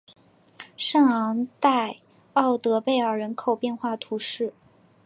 [0.75, 1.99] 圣昂代
[2.33, 4.51] 奥德贝尔人口变化图示